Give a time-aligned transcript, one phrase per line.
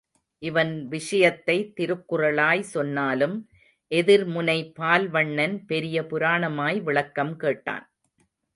[0.43, 3.35] இவன் விஷயத்தை திருக்குறளாய் சொன்னாலும்,
[3.91, 7.85] எதிர்முனை பால்வண்ணன் பெரிய புராணமாய் விளக்கம் கேட்டான்.